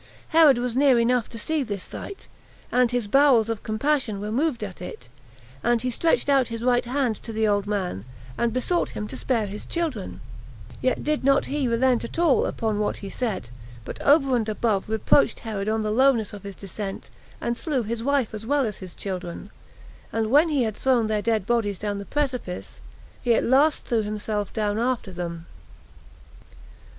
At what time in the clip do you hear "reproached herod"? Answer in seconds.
14.89-15.69